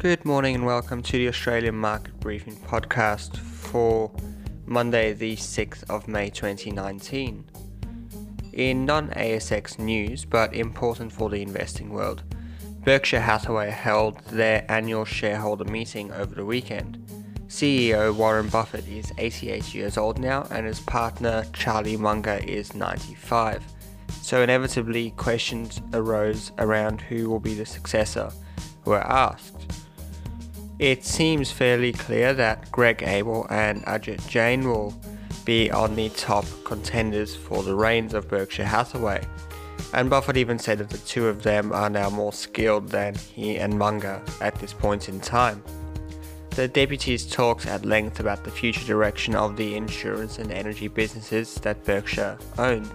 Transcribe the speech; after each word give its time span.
Good 0.00 0.24
morning 0.24 0.54
and 0.54 0.64
welcome 0.64 1.02
to 1.02 1.12
the 1.12 1.28
Australian 1.28 1.74
Market 1.74 2.18
Briefing 2.20 2.56
podcast 2.56 3.36
for 3.36 4.10
Monday, 4.64 5.12
the 5.12 5.36
6th 5.36 5.84
of 5.90 6.08
May 6.08 6.30
2019. 6.30 7.44
In 8.54 8.86
non 8.86 9.10
ASX 9.10 9.78
news, 9.78 10.24
but 10.24 10.54
important 10.54 11.12
for 11.12 11.28
the 11.28 11.42
investing 11.42 11.90
world, 11.90 12.22
Berkshire 12.82 13.20
Hathaway 13.20 13.68
held 13.68 14.24
their 14.28 14.64
annual 14.70 15.04
shareholder 15.04 15.66
meeting 15.66 16.10
over 16.12 16.34
the 16.34 16.46
weekend. 16.46 16.96
CEO 17.48 18.14
Warren 18.14 18.48
Buffett 18.48 18.88
is 18.88 19.12
88 19.18 19.74
years 19.74 19.98
old 19.98 20.18
now, 20.18 20.48
and 20.50 20.64
his 20.64 20.80
partner 20.80 21.44
Charlie 21.52 21.98
Munger 21.98 22.40
is 22.46 22.74
95. 22.74 23.62
So, 24.22 24.40
inevitably, 24.40 25.10
questions 25.10 25.82
arose 25.92 26.52
around 26.56 27.02
who 27.02 27.28
will 27.28 27.38
be 27.38 27.52
the 27.52 27.66
successor 27.66 28.32
were 28.86 29.02
asked. 29.02 29.80
It 30.80 31.04
seems 31.04 31.52
fairly 31.52 31.92
clear 31.92 32.32
that 32.32 32.72
Greg 32.72 33.02
Abel 33.02 33.46
and 33.50 33.84
Ajit 33.84 34.26
Jain 34.26 34.66
will 34.66 34.94
be 35.44 35.70
on 35.70 35.94
the 35.94 36.08
top 36.08 36.46
contenders 36.64 37.36
for 37.36 37.62
the 37.62 37.74
reins 37.74 38.14
of 38.14 38.30
Berkshire 38.30 38.64
Hathaway. 38.64 39.22
And 39.92 40.08
Buffett 40.08 40.38
even 40.38 40.58
said 40.58 40.78
that 40.78 40.88
the 40.88 40.96
two 40.96 41.28
of 41.28 41.42
them 41.42 41.70
are 41.74 41.90
now 41.90 42.08
more 42.08 42.32
skilled 42.32 42.88
than 42.88 43.14
he 43.14 43.58
and 43.58 43.78
Munger 43.78 44.22
at 44.40 44.54
this 44.54 44.72
point 44.72 45.10
in 45.10 45.20
time. 45.20 45.62
The 46.52 46.66
deputies 46.66 47.26
talked 47.26 47.66
at 47.66 47.84
length 47.84 48.18
about 48.18 48.42
the 48.42 48.50
future 48.50 48.86
direction 48.86 49.34
of 49.34 49.58
the 49.58 49.76
insurance 49.76 50.38
and 50.38 50.50
energy 50.50 50.88
businesses 50.88 51.56
that 51.56 51.84
Berkshire 51.84 52.38
owns. 52.56 52.88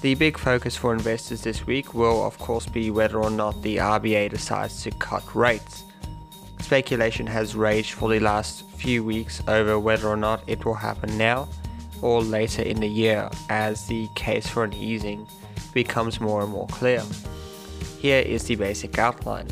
The 0.00 0.14
big 0.14 0.38
focus 0.38 0.76
for 0.76 0.92
investors 0.92 1.42
this 1.42 1.66
week 1.66 1.92
will, 1.92 2.24
of 2.24 2.38
course, 2.38 2.66
be 2.66 2.92
whether 2.92 3.18
or 3.18 3.30
not 3.30 3.62
the 3.62 3.78
RBA 3.78 4.30
decides 4.30 4.84
to 4.84 4.92
cut 4.92 5.34
rates. 5.34 5.82
Speculation 6.70 7.26
has 7.26 7.56
raged 7.56 7.94
for 7.94 8.08
the 8.08 8.20
last 8.20 8.62
few 8.76 9.02
weeks 9.02 9.42
over 9.48 9.76
whether 9.76 10.06
or 10.06 10.16
not 10.16 10.44
it 10.46 10.64
will 10.64 10.74
happen 10.74 11.18
now 11.18 11.48
or 12.00 12.22
later 12.22 12.62
in 12.62 12.78
the 12.78 12.86
year 12.86 13.28
as 13.48 13.88
the 13.88 14.06
case 14.14 14.46
for 14.46 14.62
an 14.62 14.72
easing 14.74 15.26
becomes 15.74 16.20
more 16.20 16.42
and 16.42 16.52
more 16.52 16.68
clear. 16.68 17.02
Here 17.98 18.20
is 18.20 18.44
the 18.44 18.54
basic 18.54 19.00
outline. 19.00 19.48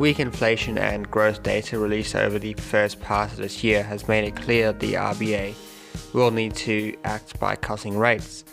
Weak 0.00 0.18
inflation 0.18 0.76
and 0.76 1.08
growth 1.08 1.44
data 1.44 1.78
released 1.78 2.16
over 2.16 2.40
the 2.40 2.54
first 2.54 3.00
part 3.00 3.30
of 3.30 3.36
this 3.36 3.62
year 3.62 3.84
has 3.84 4.08
made 4.08 4.24
it 4.24 4.34
clear 4.34 4.72
the 4.72 4.94
RBA 4.94 5.54
will 6.12 6.32
need 6.32 6.56
to 6.56 6.96
act 7.04 7.38
by 7.38 7.54
cutting 7.54 7.96
rates. 7.96 8.44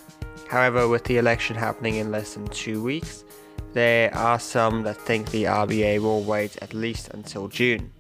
However, 0.48 0.88
with 0.88 1.04
the 1.06 1.18
election 1.18 1.56
happening 1.56 1.96
in 1.96 2.12
less 2.12 2.36
than 2.36 2.46
two 2.50 2.84
weeks, 2.84 3.24
there 3.74 4.16
are 4.16 4.40
some 4.40 4.84
that 4.84 4.98
think 4.98 5.32
the 5.32 5.46
RBA 5.46 6.00
will 6.00 6.22
wait 6.24 6.58
at 6.62 6.74
least 6.74 7.10
until 7.10 7.48
June. 7.48 7.92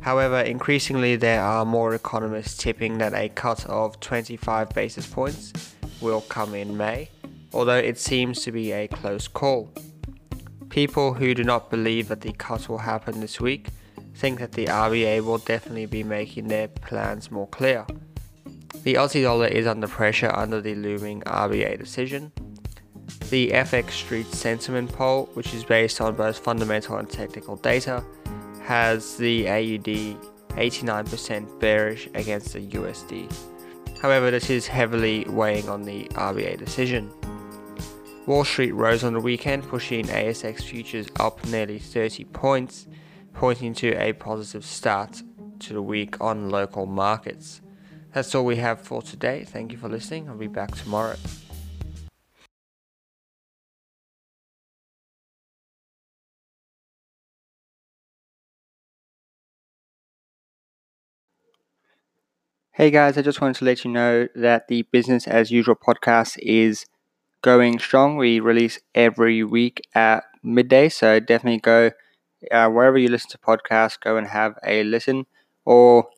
However, 0.00 0.40
increasingly 0.40 1.16
there 1.16 1.42
are 1.42 1.64
more 1.64 1.94
economists 1.94 2.56
tipping 2.56 2.98
that 2.98 3.14
a 3.14 3.28
cut 3.30 3.64
of 3.66 3.98
25 4.00 4.68
basis 4.70 5.06
points 5.06 5.52
will 6.00 6.20
come 6.20 6.54
in 6.54 6.76
May, 6.76 7.08
although 7.52 7.78
it 7.78 7.98
seems 7.98 8.42
to 8.42 8.52
be 8.52 8.72
a 8.72 8.86
close 8.86 9.28
call. 9.28 9.72
People 10.68 11.14
who 11.14 11.34
do 11.34 11.42
not 11.42 11.70
believe 11.70 12.08
that 12.08 12.20
the 12.20 12.32
cut 12.32 12.68
will 12.68 12.78
happen 12.78 13.20
this 13.20 13.40
week 13.40 13.68
think 14.14 14.38
that 14.40 14.52
the 14.52 14.66
RBA 14.66 15.24
will 15.24 15.38
definitely 15.38 15.86
be 15.86 16.02
making 16.02 16.48
their 16.48 16.68
plans 16.68 17.30
more 17.30 17.48
clear. 17.48 17.86
The 18.82 18.94
Aussie 18.94 19.22
dollar 19.22 19.46
is 19.46 19.66
under 19.66 19.88
pressure 19.88 20.30
under 20.34 20.60
the 20.60 20.74
looming 20.74 21.22
RBA 21.22 21.78
decision, 21.78 22.32
the 23.30 23.50
FX 23.50 23.90
Street 23.92 24.26
Sentiment 24.32 24.92
Poll, 24.92 25.28
which 25.34 25.54
is 25.54 25.64
based 25.64 26.00
on 26.00 26.14
both 26.14 26.38
fundamental 26.38 26.96
and 26.96 27.08
technical 27.08 27.56
data, 27.56 28.04
has 28.62 29.16
the 29.16 29.48
AUD 29.48 30.16
89% 30.56 31.60
bearish 31.60 32.08
against 32.14 32.52
the 32.52 32.60
USD. 32.60 33.32
However, 34.00 34.30
this 34.30 34.50
is 34.50 34.66
heavily 34.66 35.24
weighing 35.28 35.68
on 35.68 35.82
the 35.82 36.04
RBA 36.14 36.58
decision. 36.58 37.10
Wall 38.26 38.44
Street 38.44 38.72
rose 38.72 39.04
on 39.04 39.12
the 39.12 39.20
weekend, 39.20 39.62
pushing 39.68 40.06
ASX 40.06 40.62
futures 40.62 41.06
up 41.20 41.44
nearly 41.46 41.78
30 41.78 42.24
points, 42.24 42.86
pointing 43.32 43.72
to 43.74 43.92
a 43.92 44.12
positive 44.12 44.64
start 44.64 45.22
to 45.60 45.72
the 45.72 45.82
week 45.82 46.20
on 46.20 46.50
local 46.50 46.86
markets. 46.86 47.60
That's 48.12 48.34
all 48.34 48.44
we 48.44 48.56
have 48.56 48.80
for 48.80 49.02
today. 49.02 49.44
Thank 49.44 49.72
you 49.72 49.78
for 49.78 49.88
listening. 49.88 50.28
I'll 50.28 50.36
be 50.36 50.48
back 50.48 50.74
tomorrow. 50.74 51.16
Hey 62.76 62.90
guys, 62.90 63.16
I 63.16 63.22
just 63.22 63.40
wanted 63.40 63.56
to 63.56 63.64
let 63.64 63.86
you 63.86 63.90
know 63.90 64.28
that 64.34 64.68
the 64.68 64.82
Business 64.82 65.26
as 65.26 65.50
Usual 65.50 65.76
podcast 65.76 66.36
is 66.40 66.84
going 67.40 67.78
strong. 67.78 68.18
We 68.18 68.38
release 68.38 68.78
every 68.94 69.42
week 69.42 69.80
at 69.94 70.24
midday, 70.42 70.90
so 70.90 71.18
definitely 71.18 71.60
go 71.60 71.92
uh, 72.50 72.68
wherever 72.68 72.98
you 72.98 73.08
listen 73.08 73.30
to 73.30 73.38
podcasts, 73.38 73.98
go 73.98 74.18
and 74.18 74.26
have 74.26 74.58
a 74.62 74.84
listen 74.84 75.24
or 75.64 76.08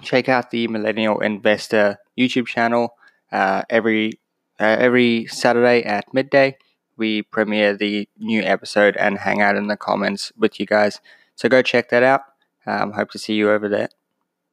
check 0.00 0.30
out 0.30 0.50
the 0.50 0.68
Millennial 0.68 1.20
Investor 1.20 1.98
YouTube 2.18 2.46
channel 2.46 2.94
uh, 3.30 3.64
every 3.68 4.18
uh, 4.58 4.76
every 4.78 5.26
Saturday 5.26 5.82
at 5.82 6.14
midday. 6.14 6.56
We 6.96 7.24
premiere 7.24 7.76
the 7.76 8.08
new 8.16 8.40
episode 8.40 8.96
and 8.96 9.18
hang 9.18 9.42
out 9.42 9.56
in 9.56 9.66
the 9.66 9.76
comments 9.76 10.32
with 10.34 10.58
you 10.58 10.64
guys. 10.64 11.02
So 11.34 11.50
go 11.50 11.60
check 11.60 11.90
that 11.90 12.02
out. 12.02 12.22
Um, 12.64 12.92
hope 12.92 13.10
to 13.10 13.18
see 13.18 13.34
you 13.34 13.50
over 13.50 13.68
there. 13.68 13.90